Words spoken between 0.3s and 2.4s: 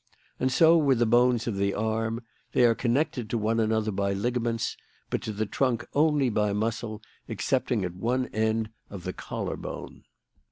And so with the bones of the arm;